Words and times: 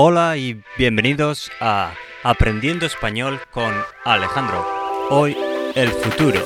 Hola 0.00 0.36
y 0.36 0.62
bienvenidos 0.76 1.50
a 1.58 1.92
Aprendiendo 2.22 2.86
Español 2.86 3.40
con 3.50 3.74
Alejandro. 4.04 4.64
Hoy 5.10 5.36
el 5.74 5.88
futuro. 5.88 6.40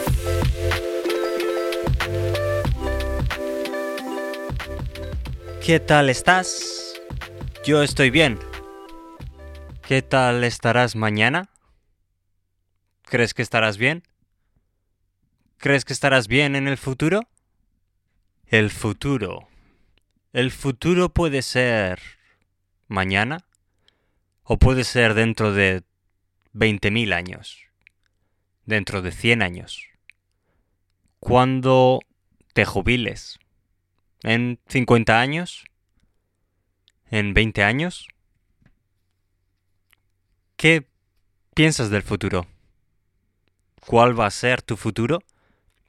¿Qué 5.62 5.80
tal 5.80 6.08
estás? 6.08 6.98
Yo 7.62 7.82
estoy 7.82 8.08
bien. 8.08 8.38
¿Qué 9.86 10.00
tal 10.00 10.44
estarás 10.44 10.96
mañana? 10.96 11.50
¿Crees 13.02 13.34
que 13.34 13.42
estarás 13.42 13.76
bien? 13.76 14.02
¿Crees 15.58 15.84
que 15.84 15.92
estarás 15.92 16.26
bien 16.26 16.56
en 16.56 16.68
el 16.68 16.78
futuro? 16.78 17.28
El 18.46 18.70
futuro. 18.70 19.46
El 20.32 20.50
futuro 20.52 21.10
puede 21.10 21.42
ser 21.42 22.21
mañana 22.92 23.44
o 24.44 24.58
puede 24.58 24.84
ser 24.84 25.14
dentro 25.14 25.52
de 25.52 25.82
20.000 26.52 27.12
años, 27.12 27.64
dentro 28.66 29.02
de 29.02 29.10
100 29.10 29.42
años, 29.42 29.88
cuando 31.18 32.00
te 32.52 32.64
jubiles, 32.64 33.38
en 34.22 34.60
50 34.68 35.20
años, 35.20 35.64
en 37.10 37.34
20 37.34 37.62
años. 37.62 38.08
¿Qué 40.56 40.86
piensas 41.54 41.90
del 41.90 42.02
futuro? 42.02 42.46
¿Cuál 43.86 44.18
va 44.18 44.26
a 44.26 44.30
ser 44.30 44.62
tu 44.62 44.76
futuro? 44.76 45.22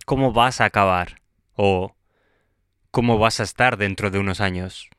¿Cómo 0.06 0.34
vas 0.34 0.62
a 0.62 0.66
acabar? 0.66 1.22
¿O 1.56 1.95
cómo 2.92 3.17
vas 3.17 3.40
a 3.40 3.44
estar 3.44 3.78
dentro 3.78 4.09
de 4.09 4.20
unos 4.20 4.42
años? 4.42 4.90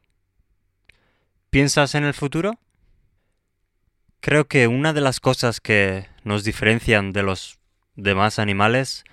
¿Piensas 1.55 1.95
en 1.95 2.03
el 2.03 2.15
futuro? 2.15 2.59
Creo 4.19 4.49
que 4.49 4.67
una 4.67 4.93
de 4.93 5.01
las 5.01 5.21
cosas 5.21 5.61
que 5.61 6.09
nos 6.25 6.43
diferencian 6.43 7.13
de 7.13 7.23
los 7.23 7.61
demás 7.95 8.41
animales 8.41 9.05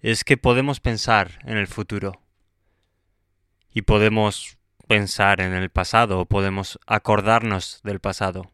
es 0.00 0.24
que 0.24 0.36
podemos 0.36 0.80
pensar 0.80 1.38
en 1.44 1.56
el 1.56 1.68
futuro. 1.68 2.20
Y 3.72 3.82
podemos 3.82 4.58
pensar 4.88 5.40
en 5.40 5.52
el 5.52 5.70
pasado 5.70 6.18
o 6.18 6.24
podemos 6.24 6.80
acordarnos 6.88 7.80
del 7.84 8.00
pasado. 8.00 8.50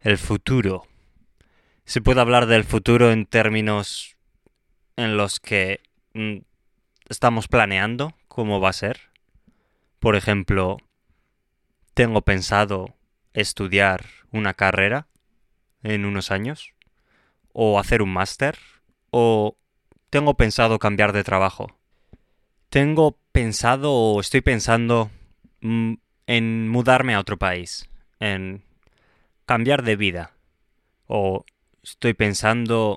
El 0.00 0.18
futuro. 0.18 0.86
Se 1.86 2.02
puede 2.02 2.20
hablar 2.20 2.44
del 2.44 2.64
futuro 2.64 3.10
en 3.10 3.24
términos 3.24 4.18
en 4.96 5.16
los 5.16 5.40
que 5.40 5.80
mm, 6.12 6.40
estamos 7.08 7.48
planeando 7.48 8.12
cómo 8.28 8.60
va 8.60 8.68
a 8.68 8.74
ser. 8.74 9.00
Por 9.98 10.14
ejemplo, 10.14 10.76
tengo 11.98 12.22
pensado 12.22 12.94
estudiar 13.32 14.04
una 14.30 14.54
carrera 14.54 15.08
en 15.82 16.04
unos 16.04 16.30
años, 16.30 16.72
o 17.52 17.80
hacer 17.80 18.02
un 18.02 18.12
máster, 18.12 18.56
o 19.10 19.56
tengo 20.08 20.34
pensado 20.34 20.78
cambiar 20.78 21.12
de 21.12 21.24
trabajo. 21.24 21.76
Tengo 22.68 23.18
pensado 23.32 23.92
o 23.92 24.20
estoy 24.20 24.42
pensando 24.42 25.10
mm, 25.60 25.94
en 26.28 26.68
mudarme 26.68 27.14
a 27.14 27.18
otro 27.18 27.36
país, 27.36 27.90
en 28.20 28.62
cambiar 29.44 29.82
de 29.82 29.96
vida, 29.96 30.36
o 31.08 31.44
estoy 31.82 32.14
pensando 32.14 32.96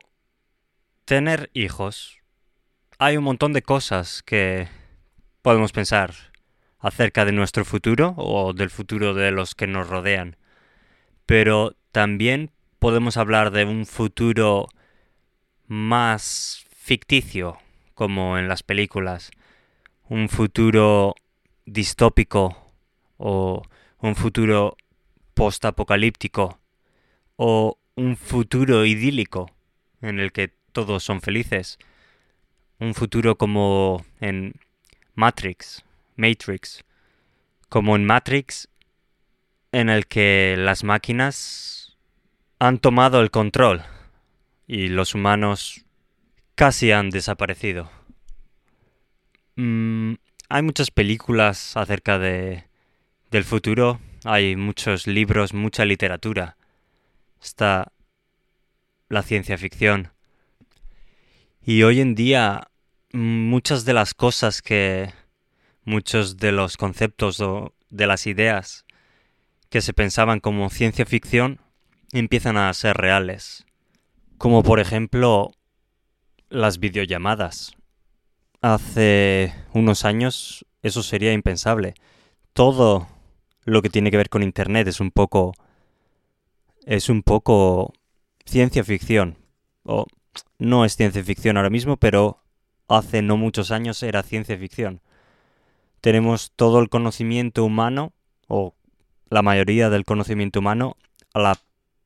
tener 1.05 1.49
hijos. 1.55 2.19
Hay 2.99 3.17
un 3.17 3.23
montón 3.23 3.51
de 3.51 3.63
cosas 3.63 4.21
que 4.21 4.67
podemos 5.41 5.71
pensar 5.71 6.30
acerca 6.81 7.25
de 7.25 7.31
nuestro 7.31 7.63
futuro 7.63 8.15
o 8.17 8.53
del 8.53 8.69
futuro 8.69 9.13
de 9.13 9.31
los 9.31 9.55
que 9.55 9.67
nos 9.67 9.87
rodean. 9.87 10.35
Pero 11.25 11.75
también 11.91 12.51
podemos 12.79 13.17
hablar 13.17 13.51
de 13.51 13.65
un 13.65 13.85
futuro 13.85 14.67
más 15.67 16.65
ficticio, 16.75 17.57
como 17.93 18.37
en 18.37 18.47
las 18.47 18.63
películas. 18.63 19.31
Un 20.09 20.27
futuro 20.27 21.15
distópico 21.65 22.57
o 23.17 23.61
un 23.99 24.15
futuro 24.15 24.75
postapocalíptico 25.35 26.59
o 27.35 27.77
un 27.95 28.17
futuro 28.17 28.85
idílico 28.85 29.51
en 30.01 30.19
el 30.19 30.31
que 30.31 30.49
todos 30.71 31.03
son 31.03 31.21
felices. 31.21 31.77
Un 32.79 32.95
futuro 32.95 33.37
como 33.37 34.03
en 34.19 34.55
Matrix, 35.13 35.85
Matrix, 36.15 36.83
como 37.69 37.95
en 37.95 38.05
Matrix, 38.05 38.67
en 39.71 39.89
el 39.89 40.07
que 40.07 40.55
las 40.57 40.83
máquinas 40.83 41.97
han 42.59 42.77
tomado 42.77 43.21
el 43.21 43.31
control 43.31 43.83
y 44.67 44.87
los 44.87 45.15
humanos 45.15 45.85
casi 46.55 46.91
han 46.91 47.09
desaparecido. 47.09 47.89
Mm, 49.55 50.13
hay 50.49 50.61
muchas 50.61 50.91
películas 50.91 51.75
acerca 51.77 52.19
de, 52.19 52.65
del 53.31 53.43
futuro, 53.43 53.99
hay 54.23 54.55
muchos 54.55 55.07
libros, 55.07 55.53
mucha 55.53 55.85
literatura. 55.85 56.57
Está 57.41 57.91
la 59.09 59.23
ciencia 59.23 59.57
ficción. 59.57 60.11
Y 61.63 61.83
hoy 61.83 62.01
en 62.01 62.15
día 62.15 62.67
muchas 63.13 63.85
de 63.85 63.93
las 63.93 64.13
cosas 64.13 64.61
que 64.61 65.13
muchos 65.83 66.37
de 66.37 66.51
los 66.51 66.77
conceptos 66.77 67.39
o 67.39 67.73
de 67.89 68.07
las 68.07 68.27
ideas 68.27 68.85
que 69.69 69.81
se 69.81 69.93
pensaban 69.93 70.39
como 70.39 70.69
ciencia 70.69 71.05
ficción 71.05 71.61
empiezan 72.11 72.57
a 72.57 72.73
ser 72.73 72.97
reales. 72.97 73.65
Como 74.37 74.63
por 74.63 74.79
ejemplo 74.79 75.51
las 76.49 76.79
videollamadas. 76.79 77.73
Hace 78.61 79.55
unos 79.73 80.05
años 80.05 80.65
eso 80.81 81.03
sería 81.03 81.33
impensable. 81.33 81.95
Todo 82.53 83.07
lo 83.63 83.81
que 83.81 83.89
tiene 83.89 84.11
que 84.11 84.17
ver 84.17 84.29
con 84.29 84.43
Internet 84.43 84.87
es 84.87 84.99
un 84.99 85.11
poco... 85.11 85.53
es 86.85 87.09
un 87.09 87.23
poco 87.23 87.93
ciencia 88.45 88.83
ficción. 88.83 89.37
O 89.83 90.05
no 90.59 90.85
es 90.85 90.95
ciencia 90.95 91.23
ficción 91.23 91.57
ahora 91.57 91.69
mismo, 91.69 91.97
pero 91.97 92.43
hace 92.87 93.21
no 93.21 93.37
muchos 93.37 93.71
años 93.71 94.03
era 94.03 94.21
ciencia 94.21 94.57
ficción 94.57 95.01
tenemos 96.01 96.51
todo 96.55 96.79
el 96.79 96.89
conocimiento 96.89 97.63
humano, 97.63 98.11
o 98.47 98.73
la 99.29 99.43
mayoría 99.43 99.89
del 99.89 100.03
conocimiento 100.03 100.59
humano, 100.59 100.97
a 101.33 101.39
la 101.39 101.59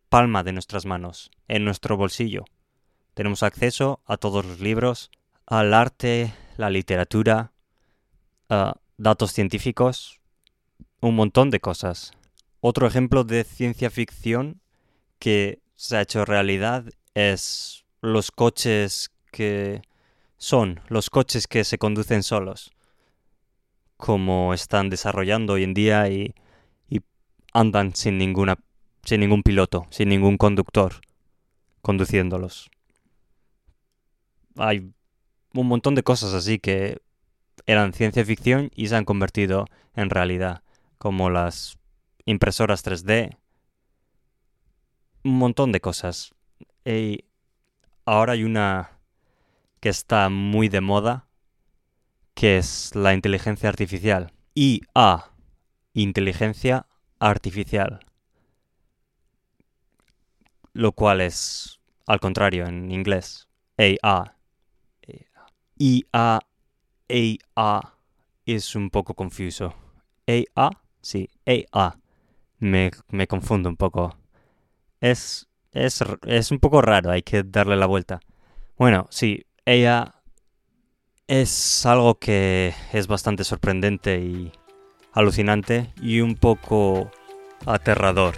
palma 0.09 0.43
de 0.43 0.51
nuestras 0.51 0.85
manos, 0.85 1.31
en 1.47 1.63
nuestro 1.65 1.97
bolsillo. 1.97 2.43
Tenemos 3.13 3.41
acceso 3.41 4.01
a 4.05 4.17
todos 4.17 4.45
los 4.45 4.59
libros, 4.59 5.09
al 5.47 5.73
arte, 5.73 6.33
la 6.57 6.69
literatura, 6.69 7.53
a 8.49 8.75
datos 8.97 9.31
científicos, 9.31 10.19
un 10.99 11.15
montón 11.15 11.49
de 11.49 11.61
cosas. 11.61 12.11
Otro 12.59 12.87
ejemplo 12.87 13.23
de 13.23 13.45
ciencia 13.45 13.89
ficción 13.89 14.61
que 15.19 15.59
se 15.75 15.97
ha 15.97 16.01
hecho 16.01 16.25
realidad 16.25 16.85
es 17.13 17.85
los 18.01 18.31
coches 18.31 19.11
que 19.31 19.81
son, 20.37 20.81
los 20.89 21.09
coches 21.09 21.47
que 21.47 21.63
se 21.63 21.77
conducen 21.77 22.23
solos 22.23 22.74
como 23.97 24.53
están 24.53 24.89
desarrollando 24.89 25.53
hoy 25.53 25.63
en 25.63 25.73
día 25.73 26.09
y, 26.09 26.33
andan 27.53 27.95
sin 27.95 28.17
ninguna 28.17 28.57
sin 29.05 29.21
ningún 29.21 29.41
piloto, 29.41 29.87
sin 29.89 30.09
ningún 30.09 30.37
conductor 30.37 30.95
conduciéndolos. 31.81 32.69
Hay 34.57 34.91
un 35.53 35.67
montón 35.67 35.95
de 35.95 36.03
cosas 36.03 36.33
así 36.33 36.59
que 36.59 36.97
eran 37.65 37.93
ciencia 37.93 38.25
ficción 38.25 38.71
y 38.75 38.87
se 38.87 38.95
han 38.95 39.05
convertido 39.05 39.67
en 39.95 40.09
realidad, 40.09 40.63
como 40.97 41.29
las 41.29 41.77
impresoras 42.25 42.83
3D. 42.83 43.37
Un 45.23 45.37
montón 45.37 45.71
de 45.71 45.79
cosas. 45.79 46.33
Y 46.83 47.23
ahora 48.03 48.33
hay 48.33 48.43
una 48.43 48.99
que 49.79 49.89
está 49.89 50.29
muy 50.29 50.67
de 50.69 50.81
moda, 50.81 51.24
¿Qué 52.35 52.57
es 52.59 52.93
la 52.93 53.15
inteligencia 53.15 53.67
artificial. 53.67 54.31
IA, 54.53 55.31
inteligencia 55.95 56.85
artificial. 57.17 57.99
Lo 60.73 60.91
cual 60.91 61.21
es 61.21 61.79
al 62.05 62.19
contrario 62.19 62.67
en 62.67 62.91
inglés. 62.91 63.47
AI. 63.77 64.31
IA, 65.79 66.39
IA 67.09 67.81
es 68.45 68.75
un 68.75 68.89
poco 68.89 69.13
confuso. 69.15 69.73
AI, 70.27 70.69
sí, 71.01 71.29
AI. 71.45 71.93
Me, 72.59 72.91
me 73.09 73.27
confundo 73.27 73.69
un 73.69 73.77
poco. 73.77 74.17
Es, 75.01 75.47
es, 75.71 76.03
es 76.27 76.51
un 76.51 76.59
poco 76.59 76.81
raro, 76.81 77.11
hay 77.11 77.23
que 77.23 77.43
darle 77.43 77.77
la 77.77 77.87
vuelta. 77.87 78.19
Bueno, 78.77 79.07
sí, 79.11 79.45
AI 79.65 80.11
es 81.27 81.85
algo 81.85 82.15
que 82.15 82.73
es 82.93 83.07
bastante 83.07 83.43
sorprendente 83.43 84.19
y 84.19 84.51
alucinante 85.13 85.93
y 86.01 86.19
un 86.21 86.35
poco 86.35 87.11
aterrador, 87.65 88.35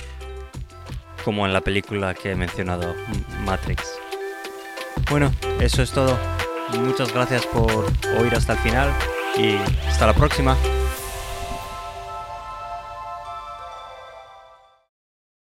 como 1.26 1.46
en 1.46 1.54
la 1.54 1.62
película 1.62 2.14
que 2.14 2.32
he 2.32 2.36
mencionado, 2.36 2.96
Matrix. 3.44 4.00
Bueno, 5.10 5.32
eso 5.60 5.82
es 5.82 5.92
todo. 5.92 6.18
Muchas 6.80 7.14
gracias 7.14 7.46
por 7.48 7.86
oír 8.20 8.36
hasta 8.36 8.54
el 8.54 8.60
final 8.60 8.94
y 9.38 9.56
hasta 9.88 10.08
la 10.08 10.14
próxima. 10.14 10.58